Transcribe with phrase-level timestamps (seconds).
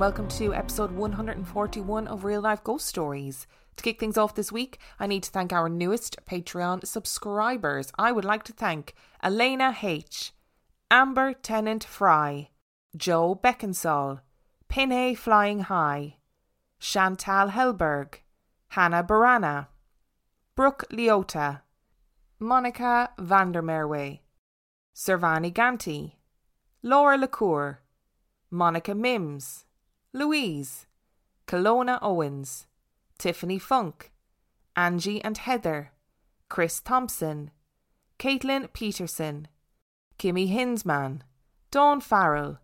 [0.00, 3.46] Welcome to episode 141 of Real Life Ghost Stories.
[3.76, 7.92] To kick things off this week, I need to thank our newest Patreon subscribers.
[7.98, 10.32] I would like to thank Elena H.,
[10.90, 12.48] Amber Tennant Fry,
[12.96, 14.22] Joe Beckensall,
[14.70, 16.16] Pinay Flying High,
[16.78, 18.20] Chantal Helberg,
[18.68, 19.66] Hannah Barana,
[20.56, 21.60] Brooke Leota,
[22.38, 24.20] Monica Vandermeerway,
[24.96, 26.12] Servani Ganti,
[26.82, 27.80] Laura LaCour,
[28.50, 29.66] Monica Mims,
[30.12, 30.86] Louise,
[31.46, 32.66] Kelowna Owens,
[33.18, 34.10] Tiffany Funk,
[34.74, 35.92] Angie and Heather,
[36.48, 37.52] Chris Thompson,
[38.18, 39.48] Caitlin Peterson,
[40.18, 41.22] Kimmy Hinsman,
[41.70, 42.58] Dawn Farrell,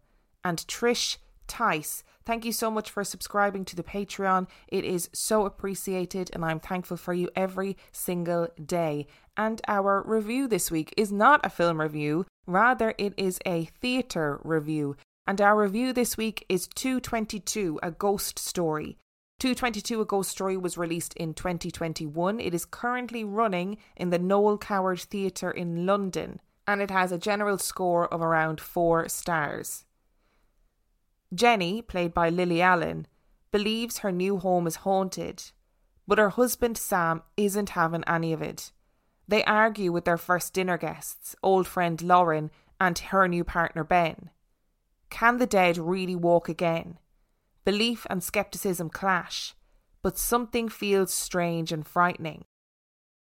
[0.44, 2.02] and Trish Tice.
[2.24, 4.48] Thank you so much for subscribing to the Patreon.
[4.66, 9.06] It is so appreciated, and I'm thankful for you every single day.
[9.36, 14.40] And our review this week is not a film review, rather, it is a theatre
[14.42, 14.96] review.
[15.26, 18.96] And our review this week is 222 A Ghost Story.
[19.40, 22.38] 222 A Ghost Story was released in 2021.
[22.38, 27.18] It is currently running in the Noel Coward Theatre in London and it has a
[27.18, 29.84] general score of around 4 stars.
[31.34, 33.06] Jenny, played by Lily Allen,
[33.50, 35.42] believes her new home is haunted,
[36.06, 38.72] but her husband Sam isn't having any of it.
[39.28, 42.50] They argue with their first dinner guests, old friend Lauren,
[42.80, 44.30] and her new partner Ben.
[45.10, 46.98] Can the dead really walk again?
[47.64, 49.54] Belief and skepticism clash,
[50.02, 52.44] but something feels strange and frightening.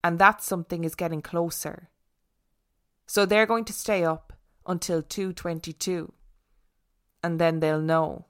[0.03, 1.89] And that something is getting closer.
[3.05, 4.33] So they're going to stay up
[4.65, 6.13] until 222
[7.23, 8.25] and then they'll know.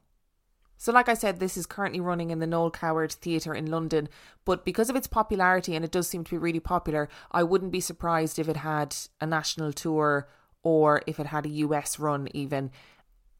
[0.77, 4.09] So, like I said, this is currently running in the Noel Coward Theatre in London,
[4.45, 7.71] but because of its popularity, and it does seem to be really popular, I wouldn't
[7.71, 10.27] be surprised if it had a national tour
[10.63, 12.71] or if it had a US run, even.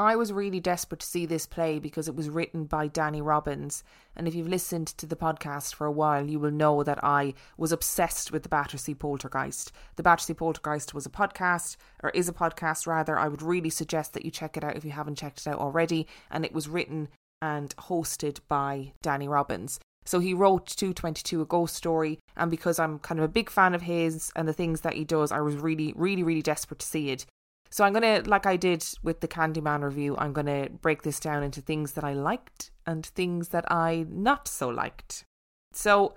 [0.02, 3.84] I was really desperate to see this play because it was written by Danny Robins.
[4.16, 7.36] And if you've listened to the podcast for a while, you will know that I
[7.56, 9.72] was obsessed with the Battersea Poltergeist.
[9.98, 13.20] The Battersea Poltergeist was a podcast, or is a podcast rather.
[13.20, 15.60] I would really suggest that you check it out if you haven't checked it out
[15.60, 16.08] already.
[16.32, 17.08] And it was written
[17.40, 19.80] and hosted by Danny Robins.
[20.06, 23.76] So he wrote 222 A Ghost Story, and because I'm kind of a big fan
[23.76, 26.88] of his and the things that he does, I was really, really, really desperate to
[26.88, 27.28] see it.
[27.72, 31.04] So I'm going to, like I did with the Candyman review, I'm going to break
[31.04, 35.24] this down into things that I liked and things that I not so liked.
[35.72, 36.16] So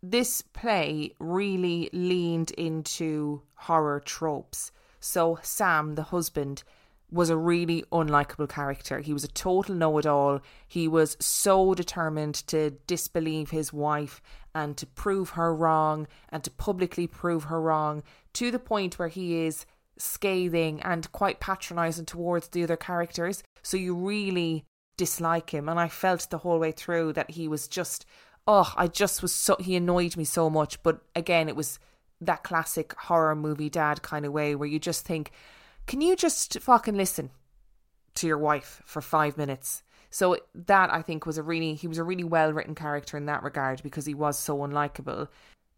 [0.00, 4.70] this play really leaned into horror tropes.
[5.00, 6.62] So Sam, the husband,
[7.10, 9.00] was a really unlikable character.
[9.00, 10.40] He was a total know it all.
[10.68, 14.20] He was so determined to disbelieve his wife
[14.54, 18.02] and to prove her wrong and to publicly prove her wrong
[18.34, 19.66] to the point where he is
[19.98, 23.42] scathing and quite patronizing towards the other characters.
[23.62, 24.64] So you really
[24.96, 25.68] dislike him.
[25.68, 28.06] And I felt the whole way through that he was just,
[28.46, 30.82] oh, I just was so, he annoyed me so much.
[30.82, 31.78] But again, it was
[32.20, 35.32] that classic horror movie dad kind of way where you just think,
[35.86, 37.30] can you just fucking listen
[38.14, 39.82] to your wife for five minutes?
[40.10, 43.26] So that I think was a really, he was a really well written character in
[43.26, 45.28] that regard because he was so unlikable.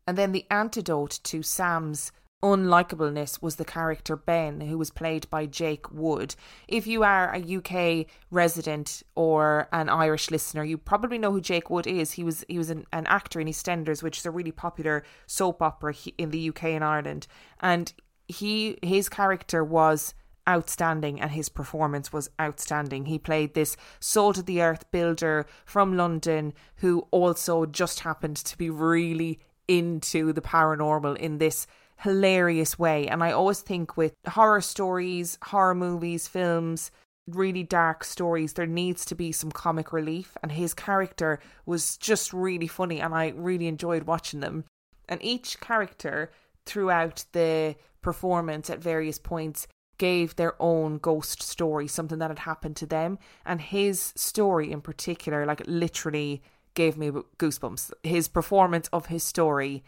[0.06, 2.12] And then the antidote to Sam's
[2.42, 6.36] unlikableness was the character Ben, who was played by Jake Wood.
[6.68, 11.68] If you are a UK resident or an Irish listener, you probably know who Jake
[11.68, 12.12] Wood is.
[12.12, 15.62] He was he was an, an actor in EastEnders, which is a really popular soap
[15.62, 17.26] opera in the UK and Ireland,
[17.60, 17.92] and
[18.28, 20.14] he his character was
[20.48, 23.06] outstanding and his performance was outstanding.
[23.06, 28.56] He played this salt of the earth builder from London who also just happened to
[28.56, 31.66] be really into the paranormal in this
[31.98, 33.06] hilarious way.
[33.08, 36.90] And I always think with horror stories, horror movies, films,
[37.26, 42.32] really dark stories, there needs to be some comic relief, and his character was just
[42.32, 44.64] really funny, and I really enjoyed watching them.
[45.08, 46.30] And each character
[46.64, 49.66] throughout the performance at various points
[49.98, 53.18] gave their own ghost story, something that had happened to them.
[53.44, 56.42] And his story in particular, like literally
[56.74, 57.92] gave me goosebumps.
[58.04, 59.82] His performance of his story,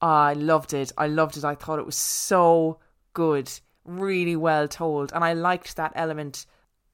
[0.00, 0.92] I loved it.
[0.96, 1.44] I loved it.
[1.44, 2.78] I thought it was so
[3.12, 3.50] good,
[3.84, 5.12] really well told.
[5.12, 6.46] And I liked that element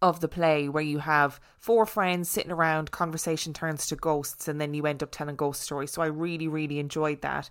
[0.03, 4.61] of the play where you have four friends sitting around, conversation turns to ghosts, and
[4.61, 5.93] then you end up telling ghost stories.
[5.93, 7.49] So I really, really enjoyed that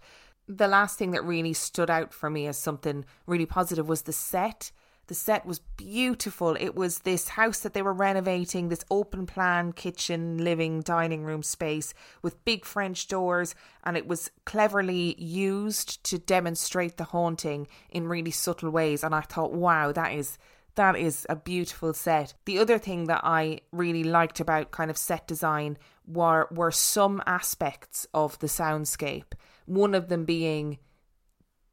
[0.47, 4.13] the last thing that really stood out for me as something really positive was the
[4.13, 4.71] set.
[5.07, 6.55] The set was beautiful.
[6.59, 11.43] It was this house that they were renovating, this open plan kitchen, living, dining room
[11.43, 13.53] space with big French doors,
[13.83, 19.03] and it was cleverly used to demonstrate the haunting in really subtle ways.
[19.03, 20.37] And I thought, wow, that is
[20.75, 22.33] that is a beautiful set.
[22.43, 27.21] The other thing that I really liked about kind of set design were were some
[27.25, 29.33] aspects of the soundscape
[29.65, 30.77] one of them being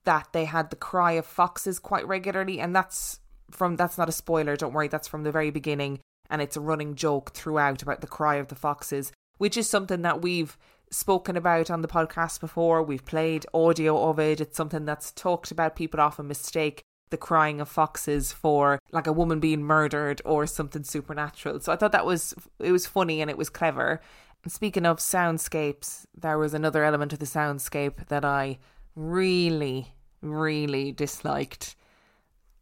[0.05, 3.21] that they had the cry of foxes quite regularly, and that's
[3.53, 6.01] from that's not a spoiler, don't worry, that's from the very beginning,
[6.31, 10.03] and it's a running joke throughout about the cry of the foxes, which is something
[10.03, 10.57] that we've
[10.91, 12.83] spoken about on the podcast before.
[12.83, 14.41] We've played audio of it.
[14.41, 15.77] It's something that's talked about.
[15.77, 20.83] People often mistake the crying of foxes for like a woman being murdered or something
[20.83, 21.61] supernatural.
[21.61, 24.01] So I thought that was it was funny and it was clever.
[24.49, 28.59] Speaking of soundscapes, there was another element of the soundscape that I
[28.97, 31.77] really, really disliked.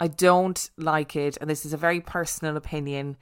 [0.03, 3.19] I don't like it, and this is a very personal opinion,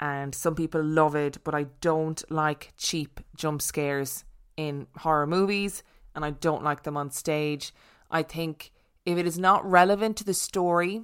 [0.00, 4.24] and some people love it, but I don't like cheap jump scares
[4.56, 5.82] in horror movies,
[6.14, 7.74] and I don't like them on stage.
[8.10, 8.72] I think
[9.04, 11.02] if it is not relevant to the story,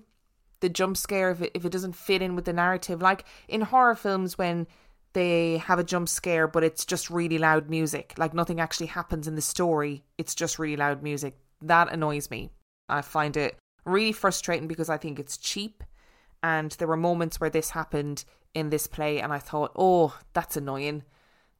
[0.60, 3.60] the jump scare, if it, if it doesn't fit in with the narrative, like in
[3.60, 4.66] horror films when
[5.12, 8.14] they have a jump scare, but it's just really loud music.
[8.16, 10.04] Like nothing actually happens in the story.
[10.16, 11.36] It's just really loud music.
[11.60, 12.50] That annoys me.
[12.88, 15.82] I find it really frustrating because I think it's cheap.
[16.42, 18.24] And there were moments where this happened
[18.54, 21.02] in this play, and I thought, oh, that's annoying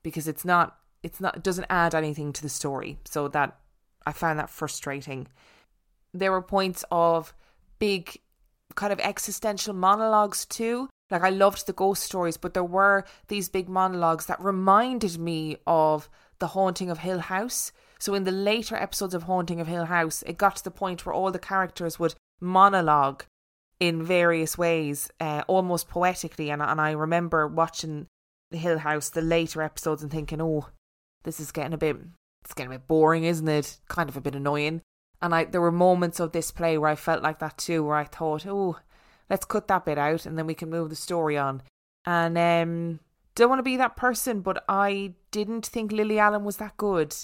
[0.03, 2.99] because it's not, it's not, it doesn't add anything to the story.
[3.05, 3.59] So that
[4.07, 5.29] I found that frustrating.
[6.15, 7.35] There were points of
[7.79, 8.19] big
[8.75, 13.49] kind of existential monologues too like I loved the ghost stories, but there were these
[13.49, 16.09] big monologues that reminded me of
[16.39, 17.73] the haunting of Hill House.
[18.01, 21.05] So in the later episodes of Haunting of Hill House, it got to the point
[21.05, 23.25] where all the characters would monologue
[23.81, 26.51] in various ways, uh, almost poetically.
[26.51, 28.07] And, and I remember watching
[28.51, 30.69] the Hill House, the later episodes, and thinking, oh,
[31.25, 31.97] this is getting a bit,
[32.45, 33.79] it's getting a bit boring, isn't it?
[33.89, 34.83] Kind of a bit annoying.
[35.21, 37.97] And I, there were moments of this play where I felt like that too, where
[37.97, 38.79] I thought, oh,
[39.29, 41.63] let's cut that bit out and then we can move the story on.
[42.05, 43.01] And um,
[43.35, 47.15] don't want to be that person, but I didn't think Lily Allen was that good.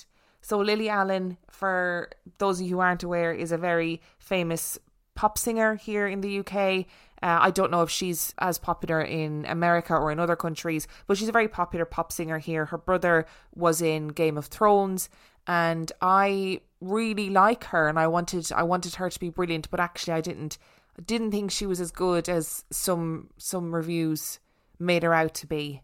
[0.45, 4.79] So Lily Allen, for those of you who aren't aware, is a very famous
[5.15, 6.85] pop singer here in the UK.
[7.23, 11.17] Uh, I don't know if she's as popular in America or in other countries, but
[11.17, 12.67] she's a very popular pop singer here.
[12.67, 13.25] Her brother
[13.55, 15.09] was in Game of Thrones,
[15.47, 19.81] and I really like her, and I wanted I wanted her to be brilliant, but
[19.81, 20.59] actually I didn't
[20.99, 24.41] I didn't think she was as good as some some reviews
[24.79, 25.81] made her out to be.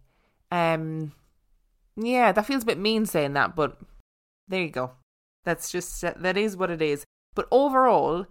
[0.52, 1.12] Um,
[1.96, 3.78] yeah, that feels a bit mean saying that, but
[4.50, 4.92] there you go.
[5.44, 7.04] That's just that is what it is.
[7.34, 8.26] But overall,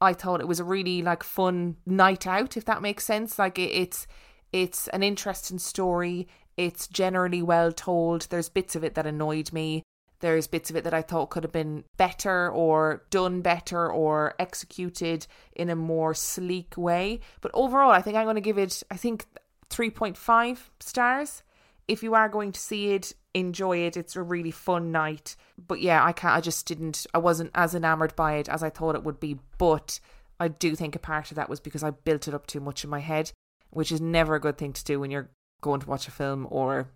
[0.00, 3.38] I thought it was a really like fun night out, if that makes sense.
[3.38, 4.06] Like it, it's
[4.52, 6.28] it's an interesting story.
[6.56, 8.22] It's generally well told.
[8.30, 9.82] There's bits of it that annoyed me.
[10.20, 14.34] There's bits of it that I thought could have been better or done better or
[14.38, 17.20] executed in a more sleek way.
[17.40, 19.26] But overall, I think I'm going to give it, I think,
[19.68, 21.42] 3.5 stars.
[21.88, 23.96] If you are going to see it, enjoy it.
[23.96, 25.36] It's a really fun night.
[25.58, 28.70] But yeah, I can't, I just didn't, I wasn't as enamored by it as I
[28.70, 29.38] thought it would be.
[29.58, 30.00] But
[30.40, 32.84] I do think a part of that was because I built it up too much
[32.84, 33.32] in my head,
[33.70, 36.46] which is never a good thing to do when you're going to watch a film
[36.50, 36.88] or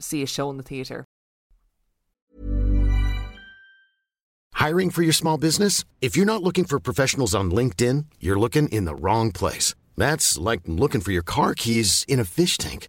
[0.00, 1.04] see a show in the theatre.
[4.52, 5.84] Hiring for your small business?
[6.00, 9.74] If you're not looking for professionals on LinkedIn, you're looking in the wrong place.
[9.96, 12.88] That's like looking for your car keys in a fish tank.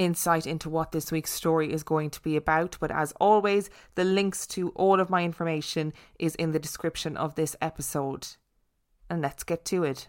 [0.00, 4.04] insight into what this week's story is going to be about, but as always, the
[4.04, 8.26] links to all of my information is in the description of this episode.
[9.08, 10.08] And let's get to it.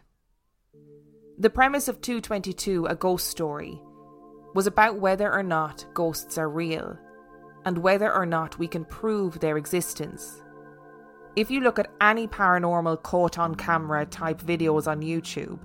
[1.38, 3.80] The premise of 222, a ghost story,
[4.56, 6.98] was about whether or not ghosts are real
[7.66, 10.42] and whether or not we can prove their existence.
[11.36, 15.60] If you look at any paranormal caught on camera type videos on YouTube,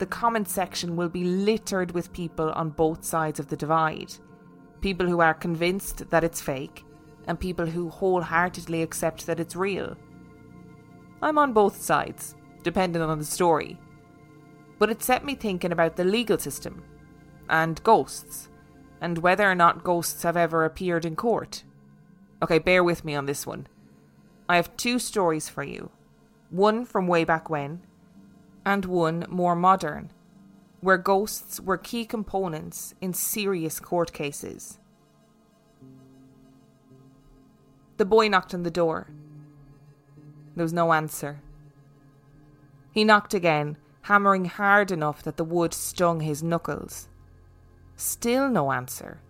[0.00, 4.14] the comment section will be littered with people on both sides of the divide.
[4.80, 6.84] People who are convinced that it's fake,
[7.26, 9.94] and people who wholeheartedly accept that it's real.
[11.20, 13.78] I'm on both sides, depending on the story.
[14.78, 16.82] But it set me thinking about the legal system,
[17.50, 18.48] and ghosts,
[19.02, 21.62] and whether or not ghosts have ever appeared in court.
[22.42, 23.66] Okay, bear with me on this one.
[24.48, 25.90] I have two stories for you
[26.48, 27.82] one from way back when,
[28.64, 30.10] and one more modern,
[30.80, 34.78] where ghosts were key components in serious court cases.
[37.96, 39.08] The boy knocked on the door.
[40.56, 41.40] There was no answer.
[42.92, 47.08] He knocked again, hammering hard enough that the wood stung his knuckles.
[47.96, 49.20] Still no answer.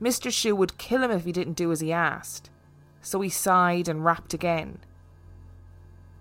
[0.00, 0.32] Mr.
[0.32, 2.50] Shue would kill him if he didn't do as he asked
[3.06, 4.80] so he sighed and rapped again.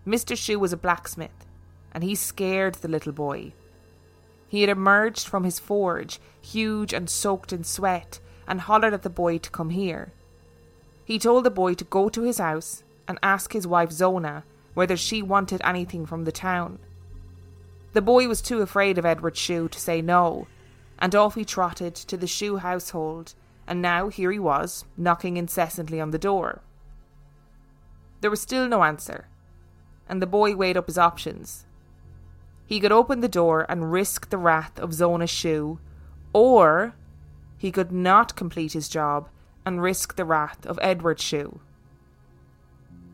[0.05, 0.38] Mr.
[0.38, 1.44] Shue was a blacksmith,
[1.95, 3.53] and he scared the little boy.
[4.49, 9.09] He had emerged from his forge, huge and soaked in sweat, and hollered at the
[9.09, 10.11] boy to come here.
[11.05, 14.97] He told the boy to go to his house and ask his wife Zona whether
[14.97, 16.79] she wanted anything from the town.
[17.93, 20.47] The boy was too afraid of Edward Shue to say no,
[20.99, 23.35] and off he trotted to the Shue household,
[23.65, 26.61] and now here he was, knocking incessantly on the door.
[28.19, 29.29] There was still no answer,
[30.09, 31.65] and the boy weighed up his options.
[32.65, 35.79] He could open the door and risk the wrath of Zona Shue,
[36.34, 36.95] or
[37.57, 39.29] he could not complete his job
[39.65, 41.60] and risk the wrath of Edward Shue.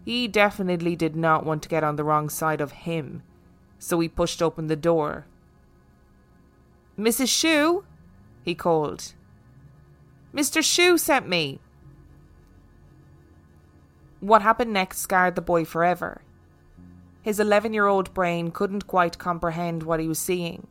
[0.06, 3.24] He definitely did not want to get on the wrong side of him,
[3.78, 5.26] so he pushed open the door.
[6.98, 7.28] Mrs.
[7.28, 7.84] Shue?
[8.44, 9.14] he called.
[10.34, 10.64] Mr.
[10.64, 11.60] Shue sent me.
[14.20, 16.22] What happened next scarred the boy forever.
[17.22, 20.68] His 11 year old brain couldn't quite comprehend what he was seeing.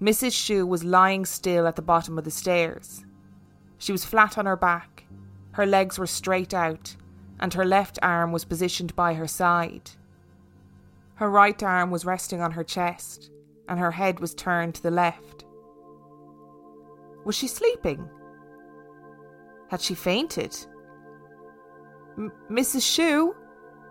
[0.00, 0.32] Mrs.
[0.32, 3.04] Shue was lying still at the bottom of the stairs.
[3.78, 5.04] She was flat on her back,
[5.52, 6.94] her legs were straight out,
[7.40, 9.90] and her left arm was positioned by her side.
[11.16, 13.30] Her right arm was resting on her chest,
[13.68, 15.44] and her head was turned to the left.
[17.24, 18.08] Was she sleeping?
[19.68, 20.56] Had she fainted?
[22.48, 22.82] Mrs.
[22.82, 23.34] Shue?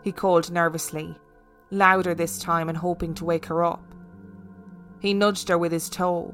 [0.04, 1.16] He called nervously,
[1.72, 3.84] louder this time and hoping to wake her up.
[5.00, 6.34] He nudged her with his toe,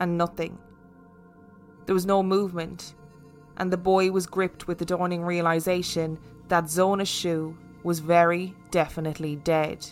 [0.00, 0.58] and nothing.
[1.86, 2.94] There was no movement,
[3.56, 9.36] and the boy was gripped with the dawning realization that Zona Shue was very definitely
[9.36, 9.86] dead.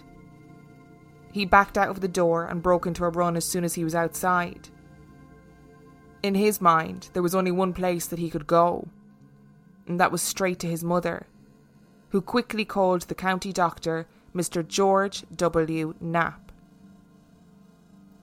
[1.33, 3.85] He backed out of the door and broke into a run as soon as he
[3.85, 4.69] was outside.
[6.23, 8.89] In his mind, there was only one place that he could go
[9.87, 11.27] and that was straight to his mother,
[12.13, 14.67] who quickly called the county doctor, Mr.
[14.67, 15.95] George W.
[15.99, 16.53] Knapp.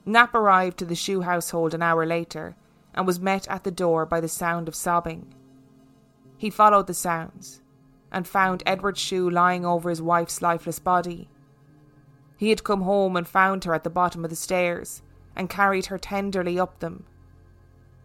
[0.06, 2.56] Knapp arrived to the Shue household an hour later
[2.94, 5.34] and was met at the door by the sound of sobbing.
[6.38, 7.62] He followed the sounds
[8.12, 11.28] and found Edward Shue lying over his wife's lifeless body.
[12.38, 15.02] He had come home and found her at the bottom of the stairs
[15.36, 17.06] and carried her tenderly up them.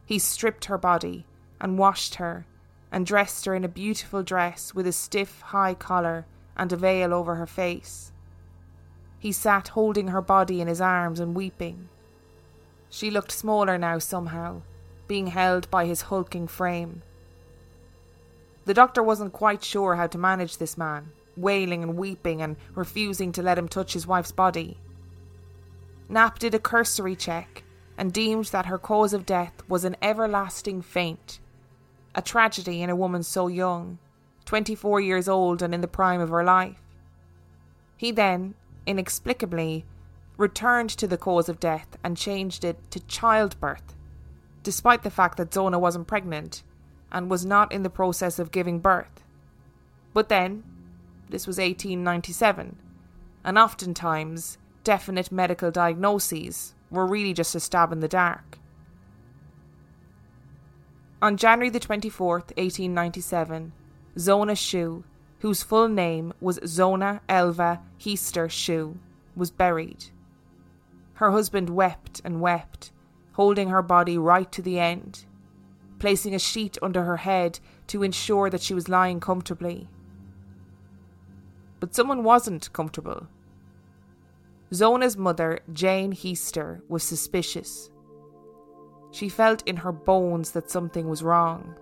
[0.06, 1.26] He stripped her body
[1.60, 2.46] and washed her
[2.94, 6.24] and dressed her in a beautiful dress with a stiff high collar
[6.56, 8.12] and a veil over her face.
[9.18, 11.88] He sat holding her body in his arms and weeping.
[12.88, 14.62] She looked smaller now somehow,
[15.08, 17.02] being held by his hulking frame.
[18.64, 23.32] The doctor wasn't quite sure how to manage this man, wailing and weeping and refusing
[23.32, 24.78] to let him touch his wife's body.
[26.08, 27.64] Knapp did a cursory check
[27.98, 31.40] and deemed that her cause of death was an everlasting faint
[32.14, 33.98] a tragedy in a woman so young,
[34.44, 36.80] 24 years old and in the prime of her life.
[37.96, 38.54] He then,
[38.86, 39.84] inexplicably,
[40.36, 43.94] returned to the cause of death and changed it to childbirth,
[44.62, 46.62] despite the fact that Zona wasn't pregnant
[47.12, 49.22] and was not in the process of giving birth.
[50.12, 50.64] But then,
[51.28, 52.76] this was 1897,
[53.44, 58.58] and oftentimes definite medical diagnoses were really just a stab in the dark.
[61.24, 63.72] On January the 24th, 1897,
[64.18, 65.04] Zona Shue,
[65.38, 68.98] whose full name was Zona Elva Heaster Shue,
[69.34, 70.04] was buried.
[71.14, 72.92] Her husband wept and wept,
[73.32, 75.24] holding her body right to the end,
[75.98, 79.88] placing a sheet under her head to ensure that she was lying comfortably.
[81.80, 83.28] But someone wasn't comfortable.
[84.74, 87.88] Zona's mother, Jane Heaster, was suspicious.
[89.14, 91.76] She felt in her bones that something was wrong.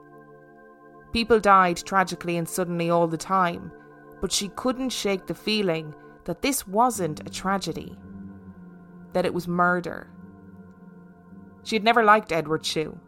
[1.15, 3.73] People died tragically and suddenly all the time,
[4.21, 7.99] but she couldn't shake the feeling that this wasn't a tragedy,
[9.15, 10.11] that it was murder.
[11.62, 13.01] She had never liked Edward Shue.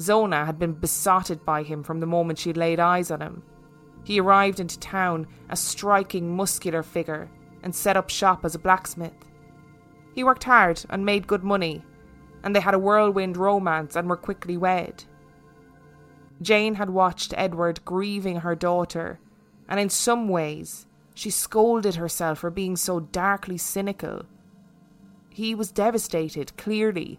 [0.00, 3.44] Zona had been besotted by him from the moment she laid eyes on him.
[4.02, 7.30] He arrived into town, a striking, muscular figure,
[7.62, 9.30] and set up shop as a blacksmith.
[10.16, 11.84] He worked hard and made good money,
[12.46, 15.02] and they had a whirlwind romance and were quickly wed.
[16.40, 19.18] Jane had watched Edward grieving her daughter,
[19.68, 24.26] and in some ways she scolded herself for being so darkly cynical.
[25.28, 27.18] He was devastated, clearly,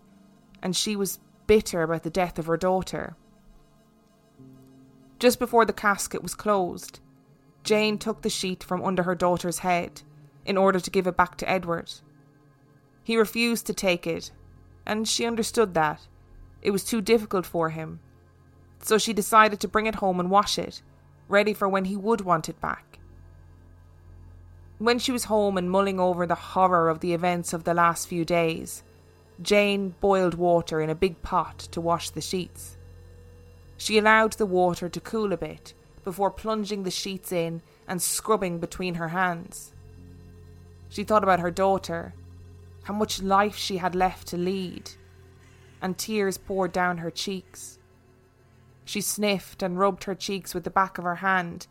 [0.64, 3.18] and she was bitter about the death of her daughter.
[5.20, 7.02] Just before the casket was closed,
[7.66, 10.04] Jane took the sheet from under her daughter's head
[10.46, 11.92] in order to give it back to Edward.
[13.04, 14.32] He refused to take it,
[14.88, 16.08] and she understood that.
[16.62, 18.00] It was too difficult for him.
[18.82, 20.82] So she decided to bring it home and wash it,
[21.28, 22.98] ready for when he would want it back.
[24.80, 28.08] When she was home and mulling over the horror of the events of the last
[28.08, 28.84] few days,
[29.42, 32.78] Jane boiled water in a big pot to wash the sheets.
[33.76, 38.60] She allowed the water to cool a bit before plunging the sheets in and scrubbing
[38.60, 39.74] between her hands.
[40.90, 42.14] She thought about her daughter,
[42.88, 44.92] how much life she had left to lead,
[45.82, 47.80] and tears poured down her cheeks.
[48.86, 51.68] She sniffed and rubbed her cheeks with the back of her hand,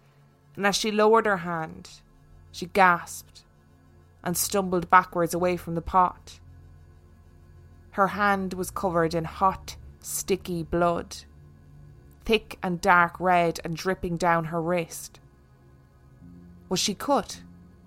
[0.56, 1.88] and as she lowered her hand,
[2.52, 3.44] she gasped
[4.22, 6.38] and stumbled backwards away from the pot.
[7.92, 11.16] Her hand was covered in hot, sticky blood,
[12.26, 15.18] thick and dark red and dripping down her wrist.
[16.68, 17.40] Was she cut?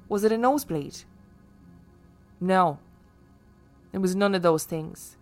[0.07, 1.03] Was it a nosebleed?
[2.41, 2.79] No.
[3.91, 5.17] It was none of those things.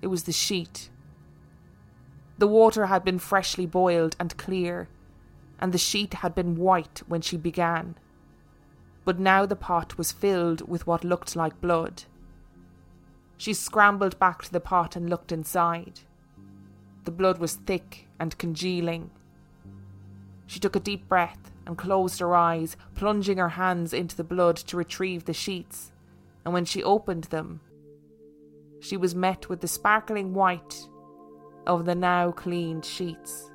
[0.00, 0.90] It was the sheet.
[2.38, 4.88] The water had been freshly boiled and clear,
[5.60, 7.96] and the sheet had been white when she began
[9.04, 12.04] but now the pot was filled with what looked like blood.
[13.36, 16.00] She scrambled back to the pot and looked inside.
[17.04, 19.10] The blood was thick and congealing.
[20.46, 24.56] She took a deep breath and closed her eyes, plunging her hands into the blood
[24.56, 25.90] to retrieve the sheets.
[26.44, 27.60] And when she opened them,
[28.82, 30.88] she was met with the sparkling white
[31.68, 33.52] of the now cleaned sheets.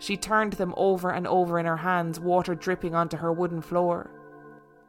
[0.00, 4.10] She turned them over and over in her hands, water dripping onto her wooden floor.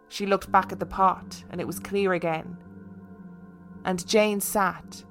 [0.08, 2.58] She looked back at the pot, and it was clear again.
[3.86, 5.04] And Jane sat,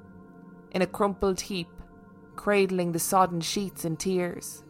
[0.73, 1.71] in a crumpled heap,
[2.35, 4.65] cradling the sodden sheets in tears.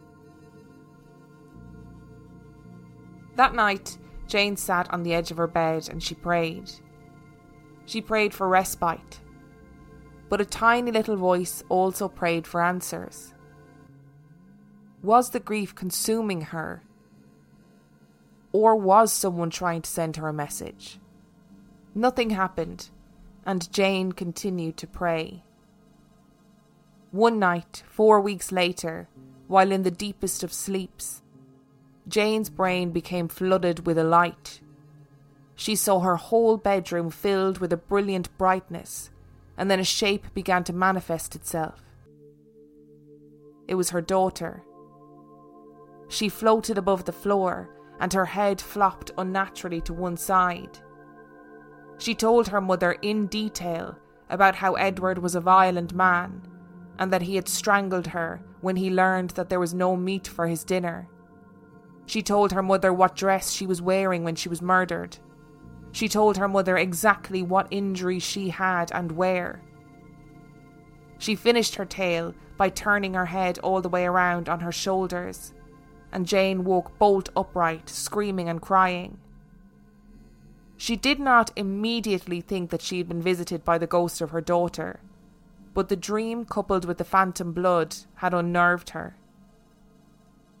[3.37, 6.69] That night, Jane sat on the edge of her bed and she prayed.
[7.89, 9.19] She prayed for respite.
[10.29, 13.33] But a tiny little voice also prayed for answers.
[15.01, 16.83] Was the grief consuming her?
[18.51, 20.99] Or was someone trying to send her a message?
[21.95, 22.91] Nothing happened,
[23.43, 25.43] and Jane continued to pray.
[27.09, 29.07] One night, four weeks later,
[29.47, 31.23] while in the deepest of sleeps,
[32.07, 34.61] Jane's brain became flooded with a light.
[35.59, 39.09] She saw her whole bedroom filled with a brilliant brightness,
[39.57, 41.81] and then a shape began to manifest itself.
[43.67, 44.63] It was her daughter.
[46.07, 47.69] She floated above the floor,
[47.99, 50.79] and her head flopped unnaturally to one side.
[51.97, 53.97] She told her mother in detail
[54.29, 56.41] about how Edward was a violent man,
[56.97, 60.47] and that he had strangled her when he learned that there was no meat for
[60.47, 61.09] his dinner.
[62.05, 65.17] She told her mother what dress she was wearing when she was murdered.
[65.91, 69.61] She told her mother exactly what injuries she had and where.
[71.17, 75.53] She finished her tale by turning her head all the way around on her shoulders
[76.11, 79.19] and Jane woke bolt upright, screaming and crying.
[80.77, 84.41] She did not immediately think that she had been visited by the ghost of her
[84.41, 85.01] daughter,
[85.73, 89.15] but the dream coupled with the phantom blood had unnerved her.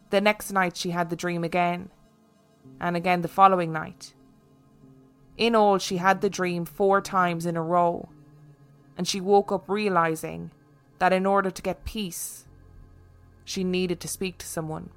[0.09, 1.89] The next night she had the dream again,
[2.79, 4.13] and again the following night.
[5.39, 8.09] In all, she had the dream four times in a row,
[8.97, 10.51] and she woke up realizing
[10.99, 12.43] that in order to get peace,
[13.45, 14.89] she needed to speak to someone.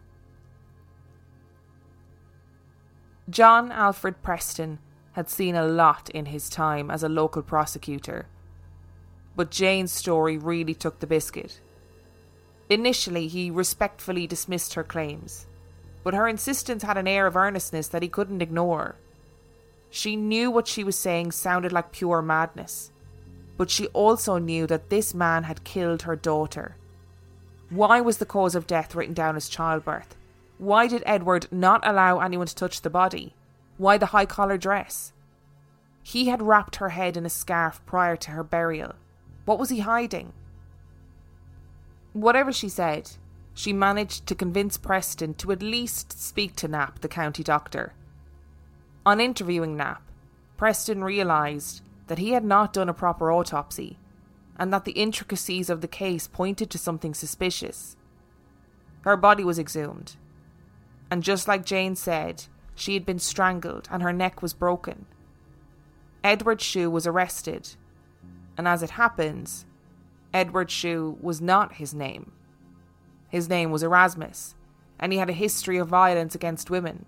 [3.31, 4.81] John Alfred Preston
[5.12, 8.26] had seen a lot in his time as a local prosecutor,
[9.37, 11.61] but Jane's story really took the biscuit.
[12.68, 15.46] Initially, he respectfully dismissed her claims,
[16.02, 18.96] but her insistence had an air of earnestness that he couldn't ignore.
[19.94, 22.90] She knew what she was saying sounded like pure madness,
[23.59, 26.76] but she also knew that this man had killed her daughter.
[27.68, 30.16] Why was the cause of death written down as childbirth?
[30.57, 33.35] Why did Edward not allow anyone to touch the body?
[33.76, 35.12] Why the high collar dress?
[36.02, 38.94] He had wrapped her head in a scarf prior to her burial.
[39.44, 40.33] What was he hiding?
[42.14, 43.11] Whatever she said,
[43.52, 47.92] she managed to convince Preston to at least speak to Knapp, the county doctor.
[49.05, 50.03] On interviewing Knapp,
[50.57, 53.99] Preston realised that he had not done a proper autopsy
[54.57, 57.97] and that the intricacies of the case pointed to something suspicious.
[59.01, 60.17] Her body was exhumed,
[61.11, 62.45] and just like Jane said,
[62.77, 65.07] she had been strangled and her neck was broken.
[66.23, 67.71] Edward Shue was arrested,
[68.57, 69.67] and as it happens,
[70.33, 72.31] Edward Shue was not his name.
[73.29, 74.55] His name was Erasmus,
[75.01, 77.07] and he had a history of violence against women.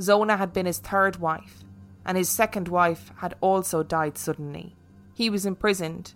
[0.00, 1.64] Zona had been his third wife,
[2.04, 4.76] and his second wife had also died suddenly.
[5.14, 6.14] He was imprisoned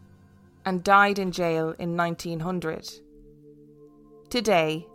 [0.65, 2.89] and died in jail in 1900.
[4.29, 4.87] Today,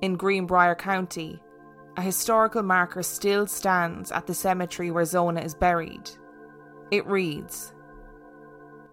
[0.00, 1.40] in Greenbrier County,
[1.96, 6.10] a historical marker still stands at the cemetery where Zona is buried.
[6.90, 7.74] It reads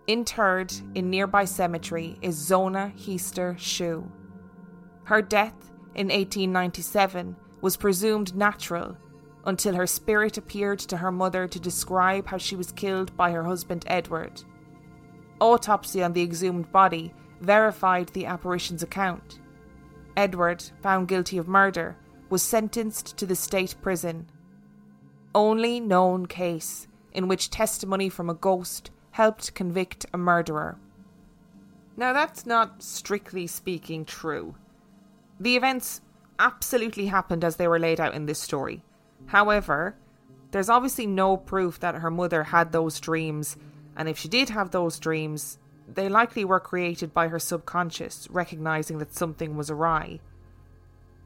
[0.07, 4.11] Interred in nearby cemetery is Zona Heaster Shue.
[5.05, 8.97] Her death in 1897 was presumed natural
[9.49, 13.43] until her spirit appeared to her mother to describe how she was killed by her
[13.43, 14.43] husband Edward.
[15.39, 19.39] Autopsy on the exhumed body verified the apparition's account.
[20.15, 21.97] Edward, found guilty of murder,
[22.29, 24.29] was sentenced to the state prison.
[25.33, 30.77] Only known case in which testimony from a ghost helped convict a murderer.
[31.97, 34.55] Now, that's not strictly speaking true.
[35.39, 36.01] The events
[36.37, 38.83] absolutely happened as they were laid out in this story.
[39.27, 39.95] However,
[40.51, 43.57] there's obviously no proof that her mother had those dreams,
[43.95, 48.97] and if she did have those dreams, they likely were created by her subconscious, recognizing
[48.99, 50.19] that something was awry.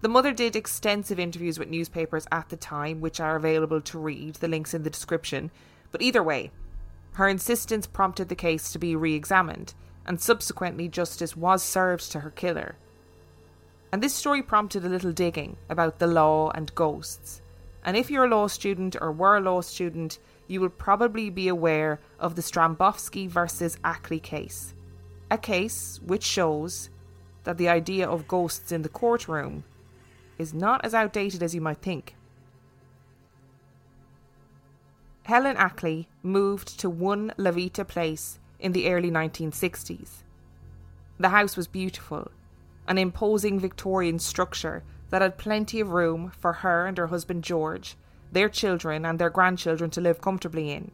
[0.02, 4.36] The mother did extensive interviews with newspapers at the time, which are available to read,
[4.36, 5.52] the links in the description,
[5.92, 6.52] but either way,
[7.14, 9.74] her insistence prompted the case to be re examined,
[10.06, 12.76] and subsequently justice was served to her killer.
[13.92, 17.43] And this story prompted a little digging about the law and ghosts.
[17.84, 21.48] And if you're a law student or were a law student, you will probably be
[21.48, 24.74] aware of the Stambovsky versus Ackley case.
[25.30, 26.90] A case which shows
[27.44, 29.64] that the idea of ghosts in the courtroom
[30.38, 32.16] is not as outdated as you might think.
[35.24, 40.24] Helen Ackley moved to 1 LaVeta Place in the early 1960s.
[41.20, 42.30] The house was beautiful,
[42.88, 47.96] an imposing Victorian structure that had plenty of room for her and her husband George,
[48.32, 50.90] their children, and their grandchildren to live comfortably in.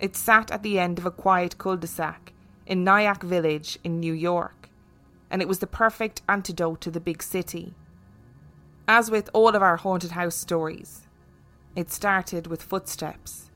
[0.00, 2.32] It sat at the end of a quiet cul de sac
[2.66, 4.68] in Nyack Village in New York,
[5.30, 7.76] and it was the perfect antidote to the big city.
[8.88, 11.06] As with all of our haunted house stories,
[11.76, 13.52] it started with footsteps.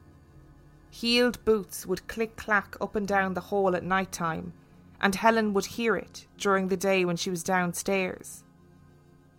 [0.89, 4.53] Heeled boots would click clack up and down the hall at night time,
[5.01, 8.44] and Helen would hear it during the day when she was downstairs.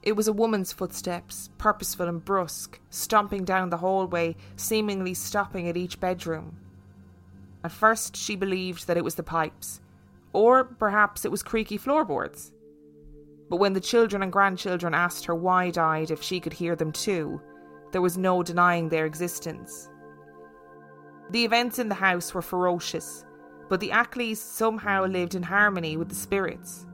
[0.06, 5.76] It was a woman's footsteps, purposeful and brusque, stomping down the hallway, seemingly stopping at
[5.76, 6.60] each bedroom.
[7.64, 9.82] At first, she believed that it was the pipes,
[10.32, 12.52] or perhaps it was creaky floorboards.
[13.50, 16.92] But when the children and grandchildren asked her wide eyed if she could hear them
[16.92, 17.42] too,
[17.92, 19.90] there was no denying their existence.
[21.32, 23.26] The events in the house were ferocious,
[23.70, 26.86] but the Ackleys somehow lived in harmony with the spirits.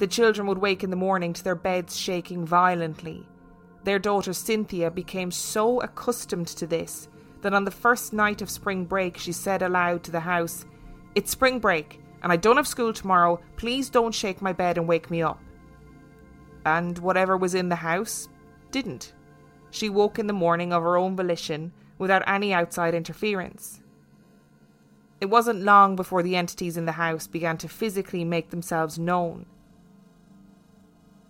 [0.00, 3.28] The children would wake in the morning to their beds shaking violently.
[3.84, 7.06] Their daughter Cynthia became so accustomed to this
[7.42, 10.64] that on the first night of spring break she said aloud to the house,
[11.14, 13.42] It's spring break, and I don't have school tomorrow.
[13.56, 15.38] Please don't shake my bed and wake me up.
[16.64, 18.26] And whatever was in the house
[18.70, 19.12] didn't.
[19.70, 23.82] She woke in the morning of her own volition, without any outside interference.
[25.20, 29.44] It wasn't long before the entities in the house began to physically make themselves known.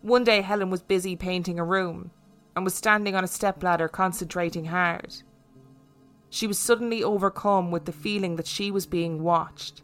[0.02, 2.10] One day, Helen was busy painting a room
[2.56, 5.16] and was standing on a stepladder concentrating hard.
[6.30, 9.82] She was suddenly overcome with the feeling that she was being watched.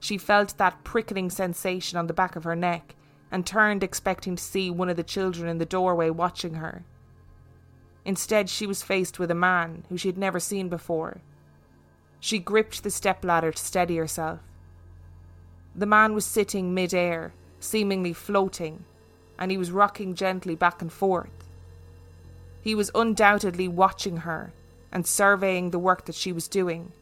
[0.00, 2.96] She felt that prickling sensation on the back of her neck
[3.30, 6.84] and turned expecting to see one of the children in the doorway watching her.
[8.04, 11.20] Instead, she was faced with a man who she had never seen before.
[12.18, 14.40] She gripped the stepladder to steady herself.
[15.74, 18.84] The man was sitting mid-air, seemingly floating,
[19.38, 21.30] and he was rocking gently back and forth.
[22.62, 24.52] He was undoubtedly watching her
[24.92, 26.92] and surveying the work that she was doing.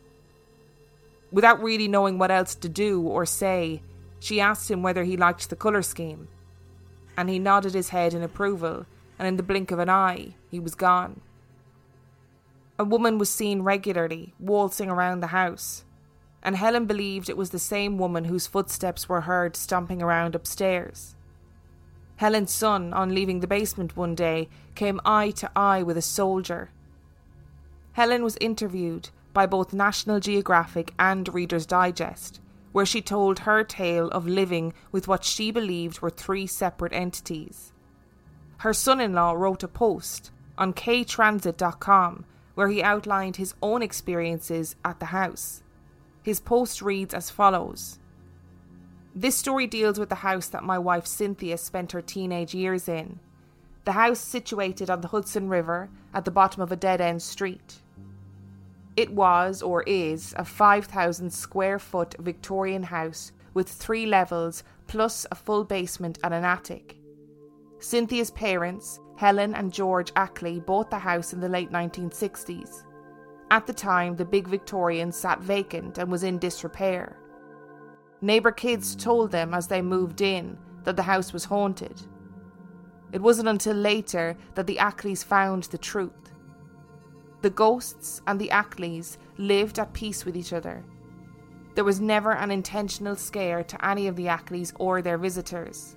[1.32, 3.82] Without really knowing what else to do or say,
[4.18, 6.28] she asked him whether he liked the colour scheme.
[7.16, 8.86] And he nodded his head in approval,
[9.18, 11.20] and in the blink of an eye, he was gone.
[12.78, 15.84] A woman was seen regularly waltzing around the house,
[16.42, 21.14] and Helen believed it was the same woman whose footsteps were heard stomping around upstairs.
[22.20, 26.68] Helen's son, on leaving the basement one day, came eye to eye with a soldier.
[27.92, 32.38] Helen was interviewed by both National Geographic and Reader's Digest,
[32.72, 37.72] where she told her tale of living with what she believed were three separate entities.
[38.58, 44.76] Her son in law wrote a post on ktransit.com where he outlined his own experiences
[44.84, 45.62] at the house.
[46.22, 47.98] His post reads as follows
[49.14, 53.18] This story deals with the house that my wife Cynthia spent her teenage years in.
[53.84, 57.80] The house situated on the Hudson River at the bottom of a dead end street.
[58.96, 65.34] It was, or is, a 5,000 square foot Victorian house with three levels plus a
[65.34, 66.96] full basement and an attic.
[67.80, 72.84] Cynthia's parents, Helen and George Ackley, bought the house in the late 1960s.
[73.50, 77.16] At the time, the big Victorian sat vacant and was in disrepair.
[78.22, 82.00] Neighbour kids told them as they moved in that the house was haunted.
[83.12, 86.12] It wasn't until later that the Ackleys found the truth.
[87.42, 90.84] The ghosts and the Ackleys lived at peace with each other.
[91.74, 95.96] There was never an intentional scare to any of the Ackleys or their visitors.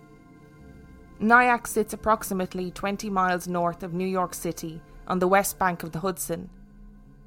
[1.19, 5.91] Nyack sits approximately 20 miles north of New York City on the west bank of
[5.91, 6.49] the Hudson.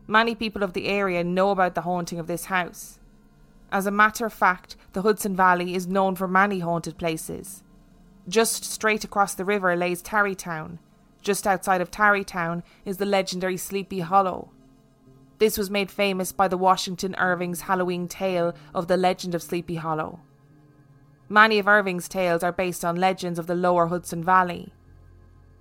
[0.06, 2.98] Many people of the area know about the haunting of this house.
[3.72, 7.62] As a matter of fact, the Hudson Valley is known for many haunted places.
[8.28, 10.78] Just straight across the river lays Tarrytown,
[11.20, 14.50] just outside of Tarrytown is the legendary Sleepy Hollow.
[15.38, 19.74] This was made famous by the Washington Irving's Halloween tale of the legend of Sleepy
[19.74, 20.20] Hollow.
[21.28, 24.72] Many of Irving's tales are based on legends of the lower Hudson Valley.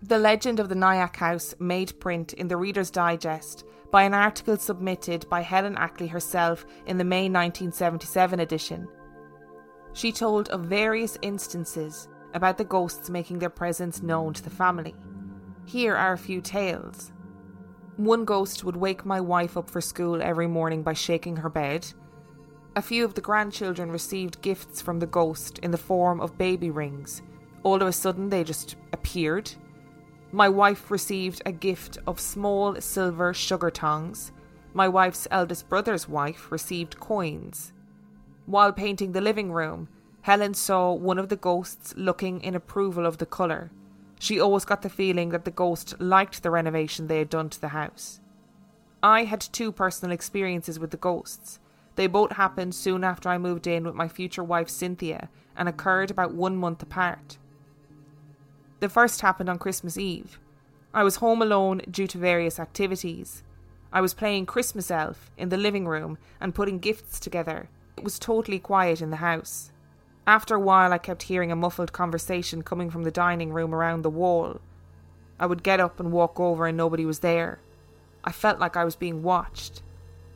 [0.01, 3.65] The legend of the Nyack House made print in the Reader's Digest
[3.95, 8.89] by an article submitted by Helen Ackley herself in the May 1977 edition.
[9.93, 14.93] She told of various instances about the ghosts making their presence known to the family.
[15.63, 17.13] Here are a few tales.
[17.95, 21.87] One ghost would wake my wife up for school every morning by shaking her bed.
[22.75, 26.69] A few of the grandchildren received gifts from the ghost in the form of baby
[26.69, 27.21] rings.
[27.63, 29.49] All of a sudden, they just appeared.
[30.35, 34.33] My wife received a gift of small silver sugar tongs.
[34.73, 37.71] My wife's eldest brother's wife received coins.
[38.45, 39.87] While painting the living room,
[40.23, 43.71] Helen saw one of the ghosts looking in approval of the colour.
[44.19, 47.61] She always got the feeling that the ghost liked the renovation they had done to
[47.61, 48.19] the house.
[49.01, 51.61] I had two personal experiences with the ghosts.
[51.95, 56.11] They both happened soon after I moved in with my future wife Cynthia and occurred
[56.11, 57.37] about one month apart.
[58.79, 60.39] The first happened on Christmas Eve.
[60.93, 63.43] I was home alone due to various activities.
[63.91, 67.69] I was playing Christmas Elf in the living room and putting gifts together.
[67.97, 69.71] It was totally quiet in the house.
[70.27, 74.01] After a while, I kept hearing a muffled conversation coming from the dining room around
[74.01, 74.59] the wall.
[75.39, 77.59] I would get up and walk over, and nobody was there.
[78.23, 79.83] I felt like I was being watched.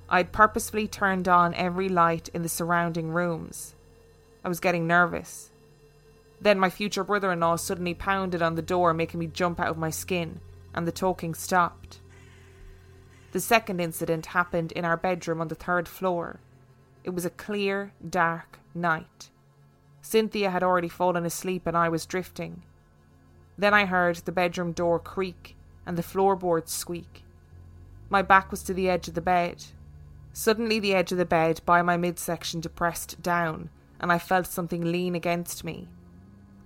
[0.07, 3.75] I had purposefully turned on every light in the surrounding rooms.
[4.43, 5.51] I was getting nervous.
[6.41, 9.69] Then my future brother in law suddenly pounded on the door, making me jump out
[9.69, 10.39] of my skin,
[10.73, 11.99] and the talking stopped.
[13.31, 16.39] The second incident happened in our bedroom on the third floor.
[17.03, 19.29] It was a clear, dark night.
[20.01, 22.63] Cynthia had already fallen asleep and I was drifting.
[23.57, 27.23] Then I heard the bedroom door creak and the floorboards squeak.
[28.09, 29.65] My back was to the edge of the bed.
[30.33, 34.91] Suddenly, the edge of the bed by my midsection depressed down, and I felt something
[34.91, 35.87] lean against me.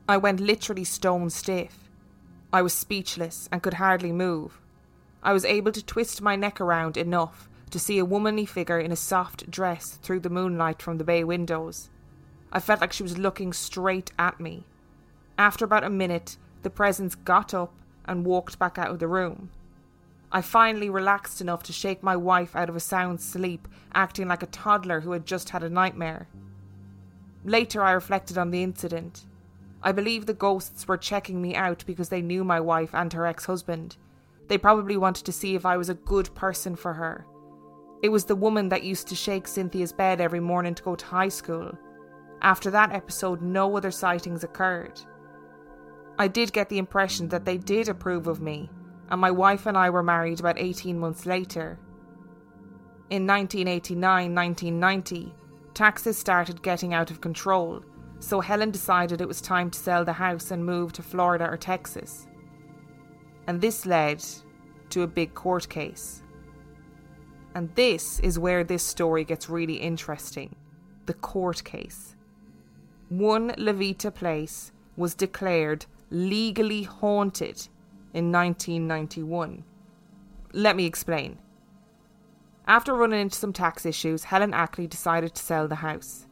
[0.07, 1.89] I went literally stone stiff.
[2.51, 4.59] I was speechless and could hardly move.
[5.23, 8.91] I was able to twist my neck around enough to see a womanly figure in
[8.91, 11.89] a soft dress through the moonlight from the bay windows.
[12.51, 14.65] I felt like she was looking straight at me.
[15.37, 17.73] After about a minute, the presence got up
[18.05, 19.49] and walked back out of the room.
[20.31, 24.43] I finally relaxed enough to shake my wife out of a sound sleep, acting like
[24.43, 26.27] a toddler who had just had a nightmare.
[27.45, 29.25] Later, I reflected on the incident.
[29.83, 33.27] I believe the ghosts were checking me out because they knew my wife and her
[33.27, 33.97] ex husband.
[34.47, 37.25] They probably wanted to see if I was a good person for her.
[38.01, 41.05] It was the woman that used to shake Cynthia's bed every morning to go to
[41.05, 41.71] high school.
[42.41, 45.01] After that episode, no other sightings occurred.
[46.19, 48.69] I did get the impression that they did approve of me,
[49.09, 51.79] and my wife and I were married about 18 months later.
[53.09, 55.33] In 1989 1990,
[55.73, 57.83] taxes started getting out of control,
[58.23, 61.57] so Helen decided it was time to sell the house and move to Florida or
[61.57, 62.25] Texas.
[63.47, 64.23] And this led
[64.91, 66.23] to a big court case.
[67.53, 70.55] And this is where this story gets really interesting
[71.05, 72.15] the court case.
[73.09, 77.67] One LaVeta place was declared legally haunted
[78.13, 79.65] in 1991.
[80.53, 81.39] Let me explain.
[82.67, 86.25] After running into some tax issues, Helen Ackley decided to sell the house.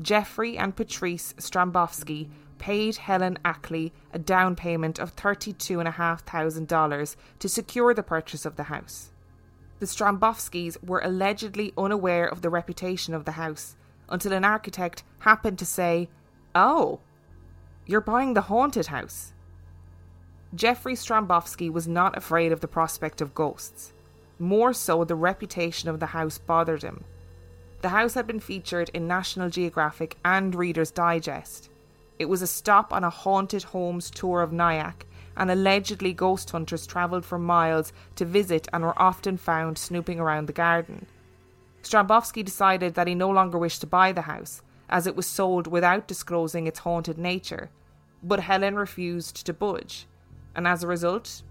[0.00, 2.28] Jeffrey and Patrice Stambovsky
[2.58, 9.12] paid Helen Ackley a down payment of $32,500 to secure the purchase of the house.
[9.78, 13.76] The Stambovskys were allegedly unaware of the reputation of the house
[14.08, 16.08] until an architect happened to say,
[16.54, 17.00] Oh,
[17.84, 19.32] you're buying the haunted house.
[20.54, 23.92] Jeffrey Stambovsky was not afraid of the prospect of ghosts.
[24.38, 27.04] More so, the reputation of the house bothered him.
[27.82, 31.68] The house had been featured in National Geographic and Reader's Digest.
[32.18, 36.86] It was a stop on a haunted homes tour of Nyack, and allegedly ghost hunters
[36.86, 41.06] travelled for miles to visit and were often found snooping around the garden.
[41.82, 45.66] Stambovsky decided that he no longer wished to buy the house, as it was sold
[45.66, 47.70] without disclosing its haunted nature,
[48.22, 50.06] but Helen refused to budge,
[50.54, 51.42] and as a result,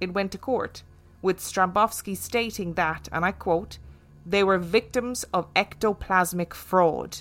[0.00, 0.84] it went to court,
[1.20, 3.78] with Stambovsky stating that, and I quote,
[4.26, 7.18] they were victims of ectoplasmic fraud.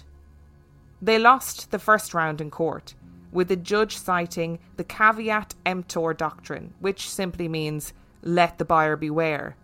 [1.01, 2.95] They lost the first round in court,
[3.31, 9.57] with the judge citing the caveat emptor doctrine, which simply means let the buyer beware,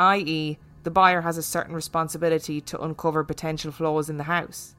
[0.00, 4.76] i.e., the buyer has a certain responsibility to uncover potential flaws in the house.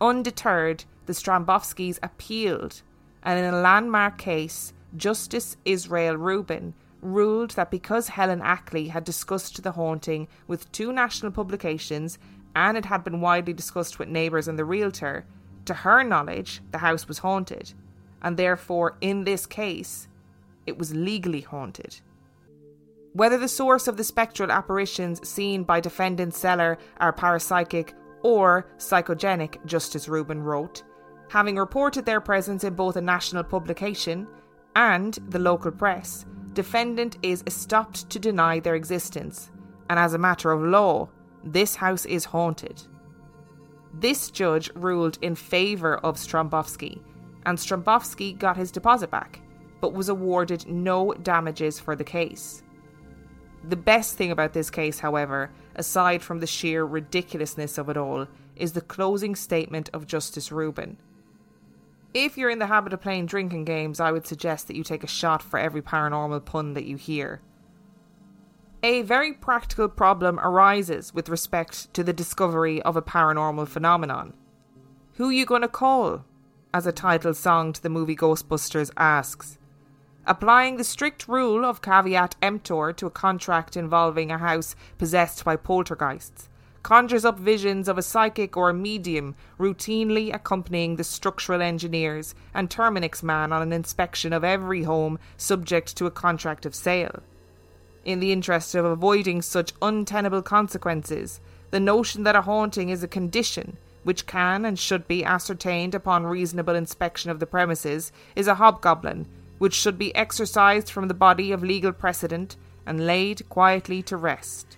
[0.00, 2.82] Undeterred, the Stambovskys appealed,
[3.22, 6.74] and in a landmark case, Justice Israel Rubin
[7.12, 12.18] ruled that because Helen Ackley had discussed the haunting with two national publications
[12.54, 15.26] and it had been widely discussed with neighbours and the realtor,
[15.66, 17.74] to her knowledge, the house was haunted,
[18.22, 20.08] and therefore, in this case,
[20.66, 22.00] it was legally haunted.
[23.12, 27.92] Whether the source of the spectral apparitions seen by defendant seller are parapsychic
[28.22, 30.82] or psychogenic, Justice Rubin wrote,
[31.28, 34.26] having reported their presence in both a national publication
[34.74, 39.50] and the local press, defendant is estopped to deny their existence,
[39.88, 41.08] and as a matter of law,
[41.44, 42.82] this house is haunted.
[43.92, 47.00] This judge ruled in favour of Stambovsky,
[47.44, 49.40] and Stambovsky got his deposit back,
[49.80, 52.62] but was awarded no damages for the case.
[53.68, 58.26] The best thing about this case, however, aside from the sheer ridiculousness of it all,
[58.56, 60.96] is the closing statement of Justice Rubin.
[62.18, 65.04] If you're in the habit of playing drinking games, I would suggest that you take
[65.04, 67.42] a shot for every paranormal pun that you hear.
[68.82, 74.32] A very practical problem arises with respect to the discovery of a paranormal phenomenon.
[75.16, 76.24] Who you gonna call?
[76.72, 79.58] As a title song to the movie Ghostbusters asks.
[80.26, 85.56] Applying the strict rule of caveat emptor to a contract involving a house possessed by
[85.56, 86.48] poltergeists
[86.86, 92.70] conjures up visions of a psychic or a medium routinely accompanying the structural engineers and
[92.70, 97.24] Terminix man on an inspection of every home subject to a contract of sale.
[98.04, 101.40] In the interest of avoiding such untenable consequences,
[101.72, 106.24] the notion that a haunting is a condition which can and should be ascertained upon
[106.24, 109.26] reasonable inspection of the premises is a hobgoblin
[109.58, 112.54] which should be exorcised from the body of legal precedent
[112.86, 114.76] and laid quietly to rest.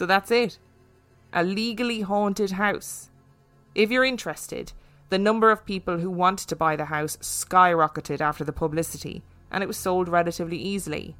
[0.00, 0.58] So that's it.
[1.34, 3.10] A legally haunted house.
[3.74, 4.72] If you're interested,
[5.10, 9.62] the number of people who want to buy the house skyrocketed after the publicity, and
[9.62, 11.16] it was sold relatively easily.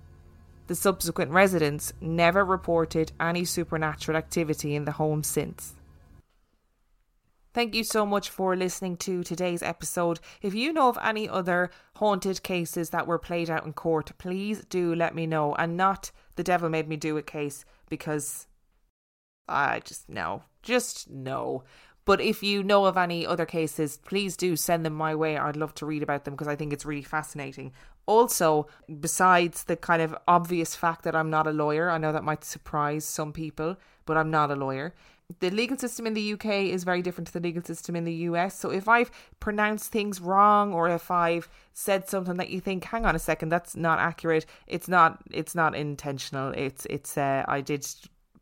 [0.68, 5.74] The subsequent residents never reported any supernatural activity in the home since.
[7.53, 10.20] Thank you so much for listening to today's episode.
[10.41, 14.64] If you know of any other haunted cases that were played out in court, please
[14.70, 15.55] do let me know.
[15.57, 18.47] And not the devil made me do a case because
[19.51, 21.65] I just no, just no.
[22.07, 25.37] But if you know of any other cases, please do send them my way.
[25.37, 27.73] I'd love to read about them because I think it's really fascinating.
[28.07, 28.67] Also,
[29.01, 32.43] besides the kind of obvious fact that I'm not a lawyer, I know that might
[32.43, 33.77] surprise some people,
[34.07, 34.95] but I'm not a lawyer
[35.39, 38.13] the legal system in the UK is very different to the legal system in the
[38.13, 38.59] US.
[38.59, 43.07] So if I've pronounced things wrong or if I've said something that you think, hang
[43.07, 46.53] on a second, that's not accurate, it's not it's not intentional.
[46.57, 47.87] It's it's uh, I did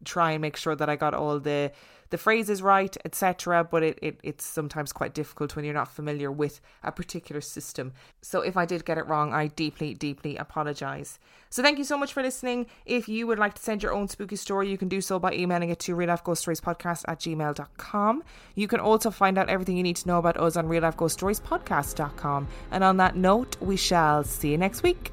[0.04, 1.72] try and make sure that I got all the
[2.10, 3.64] the phrases right, etc.
[3.64, 7.92] But it, it it's sometimes quite difficult when you're not familiar with a particular system.
[8.22, 11.18] So if I did get it wrong, I deeply, deeply apologise.
[11.50, 12.66] So thank you so much for listening.
[12.86, 15.32] If you would like to send your own spooky story, you can do so by
[15.32, 18.22] emailing it to real life ghost stories podcast at gmail.com.
[18.54, 20.96] You can also find out everything you need to know about us on real life
[20.96, 22.48] ghost stories podcast.com.
[22.70, 25.12] And on that note, we shall see you next week.